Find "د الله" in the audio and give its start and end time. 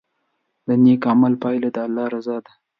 1.75-2.05